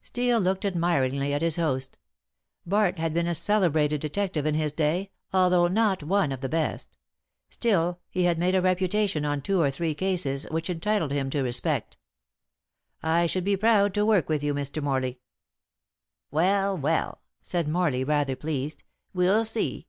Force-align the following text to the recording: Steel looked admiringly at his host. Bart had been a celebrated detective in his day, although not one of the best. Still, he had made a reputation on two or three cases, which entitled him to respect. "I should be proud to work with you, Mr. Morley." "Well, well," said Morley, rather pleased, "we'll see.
Steel 0.00 0.40
looked 0.40 0.64
admiringly 0.64 1.34
at 1.34 1.42
his 1.42 1.56
host. 1.56 1.98
Bart 2.64 2.98
had 2.98 3.12
been 3.12 3.26
a 3.26 3.34
celebrated 3.34 4.00
detective 4.00 4.46
in 4.46 4.54
his 4.54 4.72
day, 4.72 5.10
although 5.34 5.66
not 5.68 6.02
one 6.02 6.32
of 6.32 6.40
the 6.40 6.48
best. 6.48 6.96
Still, 7.50 8.00
he 8.08 8.22
had 8.22 8.38
made 8.38 8.54
a 8.54 8.62
reputation 8.62 9.26
on 9.26 9.42
two 9.42 9.60
or 9.60 9.70
three 9.70 9.94
cases, 9.94 10.44
which 10.50 10.70
entitled 10.70 11.12
him 11.12 11.28
to 11.28 11.42
respect. 11.42 11.98
"I 13.02 13.26
should 13.26 13.44
be 13.44 13.54
proud 13.54 13.92
to 13.92 14.06
work 14.06 14.30
with 14.30 14.42
you, 14.42 14.54
Mr. 14.54 14.82
Morley." 14.82 15.20
"Well, 16.30 16.78
well," 16.78 17.20
said 17.42 17.68
Morley, 17.68 18.02
rather 18.02 18.34
pleased, 18.34 18.82
"we'll 19.12 19.44
see. 19.44 19.88